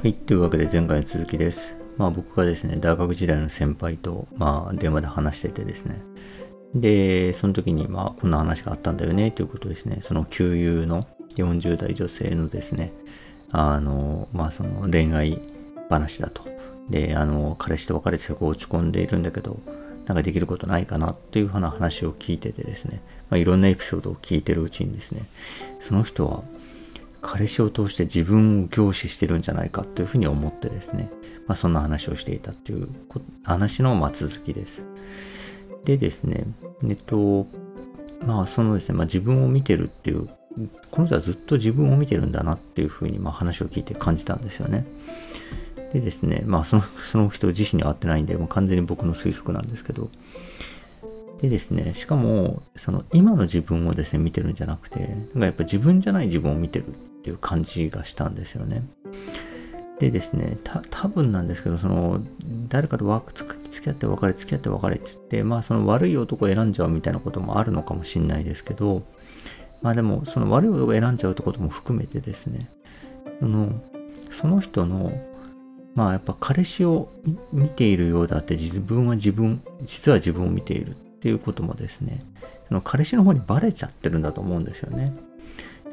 [0.00, 1.74] はい、というわけで前回の続きです。
[1.96, 6.00] まあ僕がですね、大学時代の先輩と、まあ電話で話しててですね。
[6.72, 9.98] で、その時に、まあこんな話があったんだよね、ということですね。
[10.00, 12.92] その旧友の40代女性のですね、
[13.50, 15.40] あの、まあその恋愛
[15.90, 16.44] 話だと。
[16.88, 19.58] で、あの、彼氏と別れて落ち込んでいるんだけど、
[20.06, 25.22] なんかできることないかなっていうふうな話を聞いててですね、まあ、いろんなエピソードを聞いてるうちにですね、
[25.80, 26.44] その人は
[27.20, 31.10] 彼氏を通して自分を凝視してるんじゃないかというふうに思ってですね、
[31.46, 32.88] まあ、そんな話をしていたっていう
[33.42, 34.84] 話のま続きです。
[35.84, 36.44] でですね、
[36.84, 37.46] えっと、
[38.24, 40.28] まあそのですね、まあ、自分を見てるっていう、
[40.90, 44.86] この人はずっと自分を見てるんだなっていうふうにま話を聞いて感じたんですよね。
[45.92, 50.10] でですね、まあそのその人自身には会ってないんで、もう完全に僕の推測なんですけど、
[51.40, 56.92] でですね、しかも、その今の自分をですね、見てるんじゃなくて、なんかやっぱ自分じゃない自分を見てるっ
[57.28, 58.82] ていう感じがしたんですよね。
[59.98, 62.20] でですね、た多分なんですけど、その、
[62.68, 69.02] 誰かと付き合って別れ、付き合って別れって言って、まあその悪い男を選んじゃうみたいなこともあるのかもしれないですけど、
[69.82, 72.70] まあでも、その悪い男を選んじゃうってことも含めてですね、
[73.40, 73.72] その、
[74.30, 75.12] その人の
[75.94, 77.10] まあやっぱ彼氏を
[77.52, 82.24] 見ているようだって自分は自分、実は自分を見ているっていうこともですね、
[82.68, 85.12] その彼氏の方にバレちゃってるんだと思うんですよね。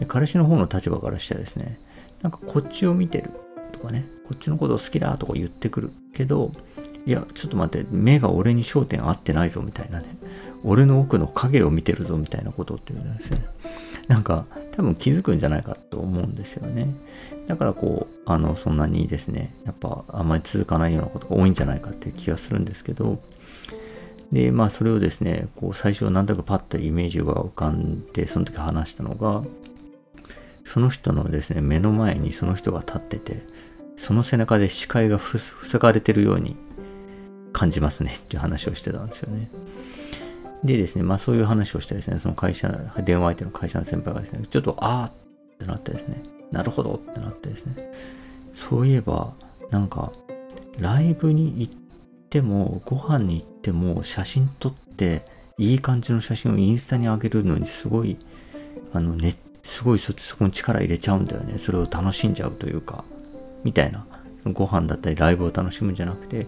[0.00, 1.78] で彼氏の方の立場からしてはですね、
[2.22, 3.30] なんかこっちを見てる
[3.72, 6.52] とかね、こっちのことを好きだとか言ってくるけど、
[7.06, 10.06] いや、ちょっと待って、目が俺に焦点合ってないぞみたいなね、
[10.64, 13.44] 俺の奥の影を見てるぞみたいなことっていうのはですね、
[14.08, 16.94] なんか多分気づくんじゃないかと思うんですよね。
[17.46, 23.22] だからこう、あの、そんなにですね、やっぱあんまり続かないようなことが多いんじゃないかっていう気がするんですけど、
[24.32, 29.44] で、まあそれをですね、こう最初なんとなくパッとイメージが浮かんで、その時話したのが、
[30.64, 33.42] その人のですね、目の前にその人が立ってて、
[33.96, 36.56] その背中で視界が塞がれてるように
[37.52, 39.50] 感じますねっていう話をしてたんですよね。
[40.64, 42.68] でですね、まあそういう話をしてですね、その会社、
[43.04, 45.12] 電話相手の会社の先輩がですね、ちょっとあーっ
[45.58, 47.92] てなってですね、なるほどってなってですね、
[48.54, 49.34] そういえば、
[49.70, 50.12] なんか、
[50.78, 51.74] ライブに行っ
[52.30, 55.24] ても、ご飯に行っても、写真撮って、
[55.58, 58.16] いい感じの写真をインスタに上げるのにすごい、
[58.92, 61.58] あのね、すごいそそこに力入れちゃうんだよね。
[61.58, 63.04] それを楽しんじゃうというか、
[63.64, 64.06] みたいな。
[64.52, 66.46] ご飯だったりライブを楽しむんじゃなくて、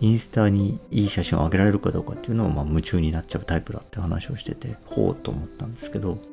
[0.00, 6.24] インスタにいい写真を上げられるかどうかっていうのをまあ夢中になっちゃうタイプだって話をしてて、ほうと思ったんですけど、だか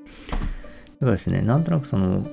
[0.99, 2.27] らですね、なんとなくその、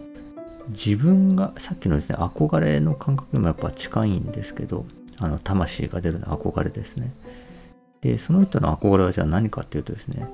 [0.69, 4.87] 自分が、さっきのですね、憧れの感覚にもやっぱ近いんですけど、
[5.19, 7.13] あの、魂が出るの憧れですね。
[8.01, 10.29] で、その人の憧れはじゃあ何かっていうとですね、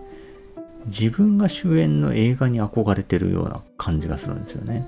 [0.88, 4.86] 自分が主演の映画に憧れてるような感じがするんですよね。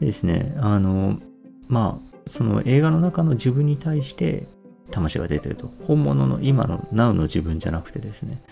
[0.00, 1.20] でですね、あの、
[1.68, 4.46] まあ、その映画の中の自分に対して
[4.90, 5.72] 魂が出てると。
[5.86, 8.42] 本物の今の Now の自分じゃなくてですね、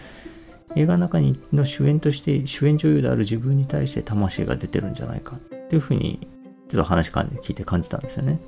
[0.74, 6.28] 映画の中にの主演として主演女優である自分に対して魂が出てるんじゃないかっていうふうに
[6.68, 8.40] ちょっと話聞いて感じたんですよね。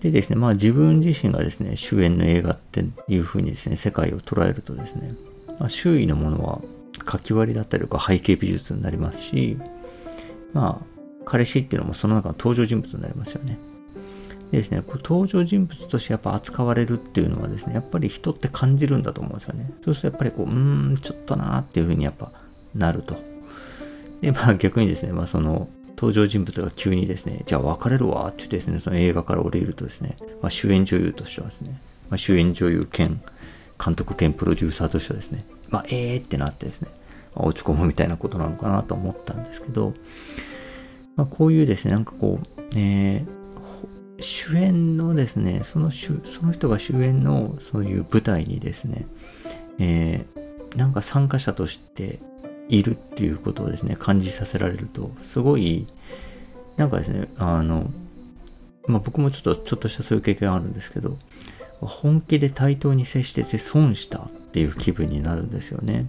[0.00, 5.12] でですね、まあ自分自身がですね、主演の映画っていうふうにですね、世界を捉えるとですね、
[5.58, 6.60] まあ、周囲のものは
[7.10, 9.58] 書き割りだったりとか背景美術になりますし、
[10.52, 13.58] まあ彼氏っていうのもその中の登場人物になりますよね。
[14.50, 19.70] でですね、こう登場人物としてやっぱ扱われるっていうのはですね、やっぱり人って感じるんだと思うんですよね。
[19.84, 22.32] そうするとやっぱりこう、うーん、ちょっとなーっていうふうにやっぱ
[22.74, 23.16] なると。
[24.22, 33.20] で、まあ逆にですね、まあその登場人物が急にですね、じゃあ別れるわって言ってですね、その映画から降りるとですね、まあ、主演女優としてはですね、まあ、主演女優兼
[33.82, 36.88] 監督兼プロデューサーとしてはですね、まあえーってなってですね、
[37.34, 39.94] まあ、落ち込むみたいなことなのかなと思ったんですけど、
[41.16, 43.38] まあこういうですね、なんかこう、えー
[44.20, 46.12] 主演のですね、そのそ
[46.44, 49.06] の人が主演のそういう舞台にですね、
[49.78, 52.18] えー、なんか参加者として
[52.68, 55.86] いるっていうことをですね、感じさせられると、すごい、
[56.76, 57.90] なんかですね、あの、
[58.86, 61.16] まあ、僕もちょっと、ちょっとしたそういう経験があるんですけど、
[61.80, 66.06] 本気で対等に接してて損したっていう気分になるんですよね。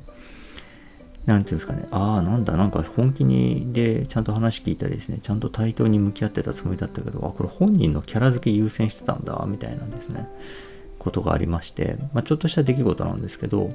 [1.26, 10.28] なんていうんですかね、ああ、なんだ、なんか本気にでちゃんと話聞いたりですね、ちゃんと対等に向き合ってたつもりだったけど、あ、これ本人のキャラ付け優先してたんだ、みたいなんですね、
[10.98, 13.72] ことがありまして、まあ、ちょっとした出来事なんですけど、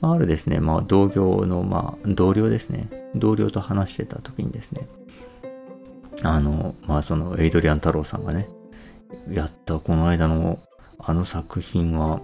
[0.00, 4.86] まあ、あるですね、まあ、同業の、まあ、同僚ですね、同僚と話してた時にですね、
[6.22, 8.48] あの、まあ、その、エイドリアン太郎さんがね、
[9.30, 10.58] やったこの間の
[11.04, 12.20] あの作品は、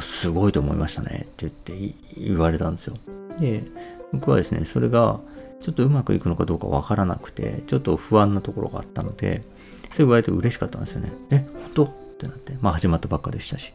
[0.00, 2.96] すごいと思いましたねって言って言われたんですよ。
[3.38, 3.64] で、
[4.12, 5.18] 僕はですね、それが、
[5.60, 9.42] ちょっとうまくいくのかどうかわからなくて、ちょっと不安なところがあったので、
[9.90, 11.12] そう言われて嬉しかったんですよね。
[11.30, 11.84] え、本当？
[11.84, 13.72] ってなって、まあ始まったばっかでしたし。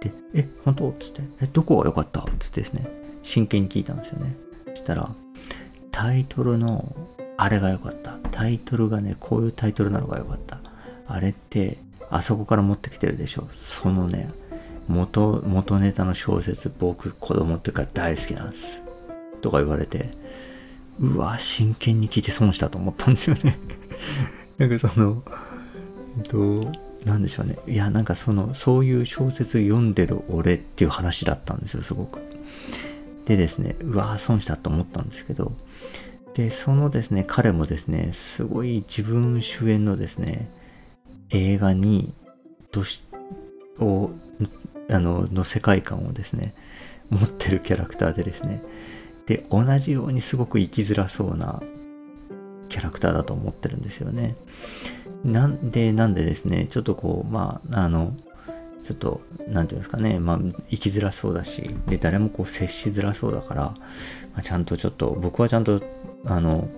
[0.00, 0.90] で、え、本当？
[0.90, 2.20] っつって、え、どこが良かった？
[2.20, 2.86] っつってですね、
[3.22, 4.36] 真剣に聞いたんですよね。
[4.70, 5.08] そしたら、
[5.92, 6.94] タイトルの
[7.36, 8.18] あれが良かった。
[8.32, 10.58] タイトルがね、こういうタイトルなのが良かった。
[11.06, 11.78] あれって、
[12.10, 13.48] あそこから持ってきてるでしょ。
[13.60, 14.30] そのね、
[14.88, 18.82] 元、元ネタの小説、僕、子供っていうか大好きなんです。
[19.40, 20.10] とか言われて、
[21.00, 23.58] うわ、真剣に聞いて損したと思ったんですよね
[24.58, 25.22] なんかその、
[26.18, 26.72] えっと、
[27.04, 27.58] なんでしょうね。
[27.66, 32.20] いや、なんかその、そういう小説読んでる俺っていう話だったんですよ、すごく。
[33.26, 35.52] でですね、うわ損したと思ったんですけど、
[36.34, 40.48] で、そのですね、彼もですね、すごい自分主演のですね、
[41.30, 42.14] 映画に、
[42.70, 43.02] とし、
[43.78, 44.10] を、
[44.88, 46.54] あの、の世界観をですね、
[47.10, 48.62] 持ってるキャラクターでですね、
[49.26, 51.62] で、同じようにすごく生きづらそうな
[52.68, 54.36] キャラクターだと思ってるんですよね。
[55.24, 58.14] なんで、なんでですね、ちょっとこう、まあ、あの、
[58.84, 60.38] ちょっと、なんていうんですかね、まあ、
[60.70, 63.74] 生きづらそうだし、で、誰もこう接しづらそうだから、ま
[64.36, 65.82] あ、ちゃんとちょっと、僕はちゃんと、
[66.24, 66.68] あの、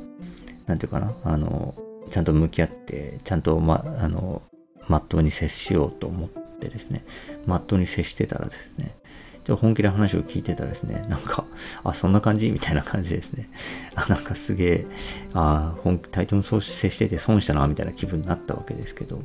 [0.66, 1.74] なんていうかな、あの、
[2.08, 4.42] ちゃんと向き合って、ちゃんと、ま、あの、
[4.88, 6.28] まっとうに接しようと思っ
[6.58, 7.04] てですね、
[7.46, 8.96] まっとうに接してたらですね、
[9.44, 11.44] ちょっと本気で話を聞いてたらですね、なんか、
[11.84, 12.50] あ、そんな感じ？
[12.50, 13.48] みたいな感じですね。
[13.94, 14.86] あ、なんかすげえ、
[15.32, 16.60] あ、本、タイトルの接
[16.90, 19.22] してて損したな、みたいな気分になったわけですけど、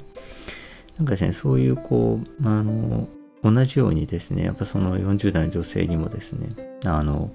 [0.97, 3.07] なんかですね、そういうこう、あの、
[3.43, 7.31] 同じようにですね、やっぱその40代の女性にもですね、あの、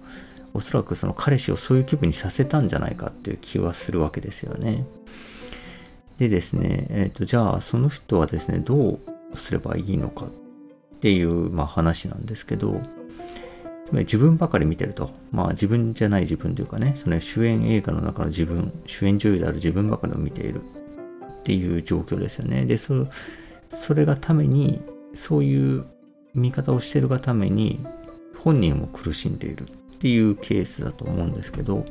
[0.54, 4.86] おそらくその彼氏をそういう気分にさせたんじゃないかっていう気はするわけですよね。
[6.18, 8.98] でですね、えっ、ー、と、じゃあその人はですね、ど
[9.32, 10.28] うすればいいのかっ
[11.00, 12.80] ていう、まあ、話なんですけど、
[13.86, 22.66] つまり自分ばかり見てると、まあ自分じゃない自分というかね、その主演映画の中の自分、主演女優である自分ばかりを見ているっていう状況ですよね。
[22.66, 23.06] で、そ
[23.70, 24.82] それがために、
[25.14, 25.86] そういう
[26.34, 27.80] 見方をしてるがために、
[28.38, 29.66] 本人も苦しんでいるっ
[30.00, 31.86] ていうケースだと思うんですけど、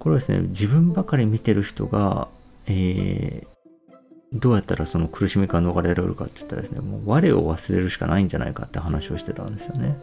[0.00, 2.26] これはですね、自分ばかり見てる人が、
[2.68, 9.98] えー、どうやったらその苦しみから逃れられるかって言ったらですね、もう我を忘れるしかないんじゃないかって話をしてたんですよね。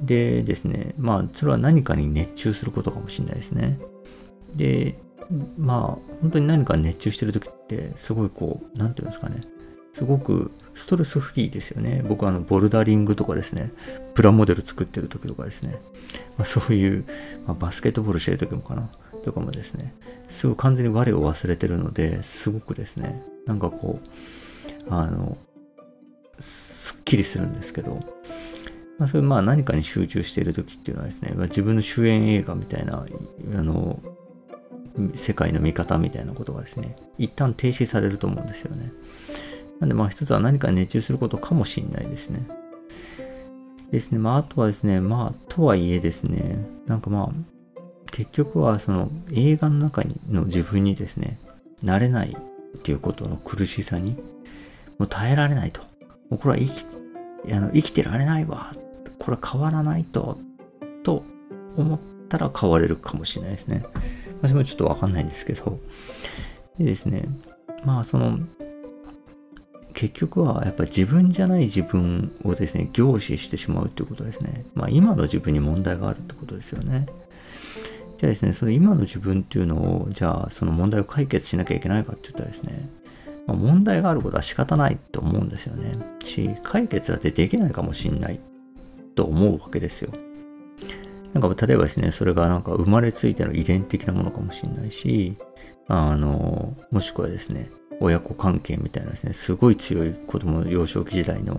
[0.00, 3.78] でですね、まあ、それは何かに熱中することかもしれないですね。
[4.56, 4.98] で、
[5.58, 9.42] まあ、本当に何か熱中してる時って、すごいこう、なんていうんですかね、
[9.92, 12.02] すごくストレスフリーですよね。
[12.08, 13.70] 僕はあの、ボルダリングとかですね、
[14.14, 15.80] プラモデル作ってる時とかですね、
[16.38, 17.04] まあ、そういう、
[17.46, 18.88] まあ、バスケットボールしてる時もかな、
[19.24, 19.94] とかもですね、
[20.28, 25.36] すごい完全に我を忘れてるので、すごくですね、なんかこう、あの、
[26.38, 28.00] すっきりするんですけど、
[28.98, 33.06] まあ、それまあ何かに集中している時っていうのはですね、自分の主演映画みたいな、
[33.54, 34.00] あの、
[35.14, 38.92] 世界の見方みたいなことがですね、一旦停止されると思うんですよね。
[39.78, 42.46] なんでまあ一つは何かに熱中することかもしれないですね。
[43.90, 44.18] ですね。
[44.18, 47.59] まああとはですね、まあとはいえですね、なんかまあ
[48.10, 51.38] 結局はその映画の中の自分にですね、
[51.82, 54.12] なれないっていうことの苦しさに、
[54.98, 55.82] もう耐えられないと。
[56.28, 56.86] もうこれは生き
[57.52, 58.72] あの生きてられないわ。
[59.18, 60.38] これは変わらないと。
[61.02, 61.24] と
[61.76, 61.98] 思っ
[62.28, 63.84] たら変われるかもしれないですね。
[64.42, 65.78] 私もちょっとわかんないんですけど。
[66.78, 67.24] でですね、
[67.84, 68.38] まあその、
[69.94, 74.64] 結局はやっぱ自分じゃない自分をですね、凝視してしまうっていうことですね。
[74.74, 77.06] まあ今の自分に問題があるってことですよね。
[78.20, 82.90] じゃあですね、その今の自分っていうのを、じゃあその問題を解決しなきゃいけないかって言ったらですね、
[83.46, 85.96] まあ、問題があることは仕方ないと思うんですよね。
[86.22, 88.38] し、解決だってできないかもしんない
[89.14, 90.12] と思うわけですよ。
[91.32, 95.38] なんか例えばですね、それがなんか生まれついての遺伝的なものかもしれないし、
[95.88, 101.58] あの、もしくはですね、親子関係みたいなですね、すごい強い子供の幼少期時代の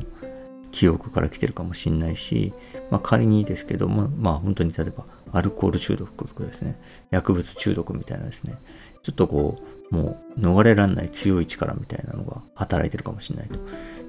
[0.72, 2.54] 記憶から来てるかもしれないし、
[2.92, 8.56] まあ仮にですけども、まあ本当に例えばアルコール中毒とかですね、薬物中毒みたいなですね、
[9.04, 9.60] ちょっとこ
[9.92, 13.60] う、もう逃れられない強い力みたいなのが働いてるかもしれないと。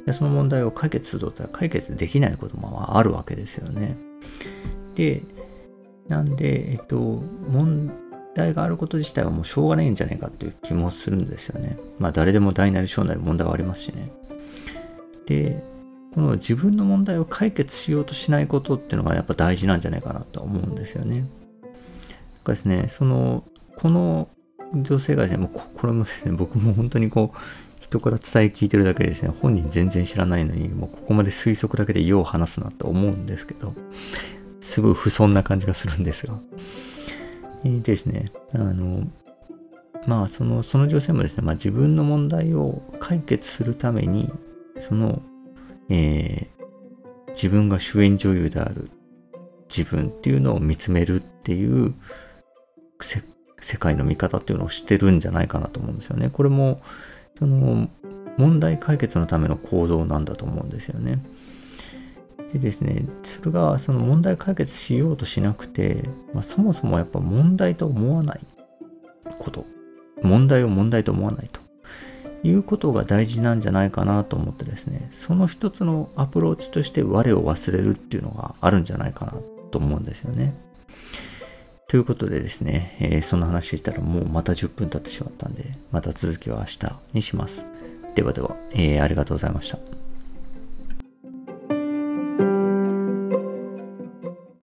[0.06, 3.96] でその問題を解決するとったら解決できないこともあるわけですよね。
[4.94, 5.22] で、
[6.08, 7.92] なんで、えっと、問
[8.34, 11.78] 題があること自体はもうしょうがないんじゃないかっていう気もするんですよね。
[11.98, 14.10] まあ誰でも大なり小なり問題はありますしね。
[15.26, 15.62] で、
[16.14, 21.24] この自分の問題を解決しようとしないことっていうのがやっぱ大事なんじゃないかなと思うんですよね。
[22.42, 23.44] かですね、その、
[23.76, 24.28] この
[24.74, 27.38] 女性がですね、もうこれもですね、僕も本当にこう、
[27.80, 33.74] 人から伝え聞いてるだけでですね、本人全然知らないのに、もうここまで推測だけでよう話すなと思うんですけど、
[34.60, 36.38] すごい不遜な感じがするんですが。
[37.64, 39.06] ですね、あの、
[40.06, 44.32] まあその、その女性もですね、まあ自分の問題を解決するために、
[44.80, 45.22] その、
[45.88, 48.90] えー、自分が主演女優である
[49.74, 51.94] 自分っていうのを見つめるっていう
[53.60, 56.30] 世界の見方っていうのをしてるんじゃないかなと思うんですよね。
[56.30, 56.82] これも、
[57.38, 57.88] その、
[58.36, 61.18] 問題解決のための行動なんだと思うんですよね。
[62.52, 68.40] でですね、それがその問題解決しようとしなくて、まあ、そもそもやっぱ問題と思わない
[69.38, 69.64] こと、
[70.22, 71.61] 問題を問題と思わないと
[72.44, 79.34] いうことが大事なんじゃないかなと思ってですね、その一つのアプローチとして我を忘れるっていうのがあるんじゃないかな
[79.70, 80.54] と思うんですよね。
[81.88, 86.78] ということでですね、えー、その話したらもうまた10分経ってしまったんで、また続きは明日
[87.12, 87.64] にします。
[88.14, 90.01] ではでは、えー、ありがとうございました。